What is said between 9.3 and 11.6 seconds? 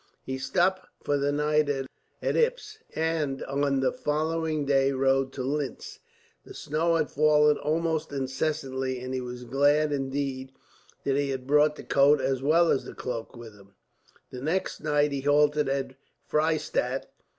glad, indeed, that he had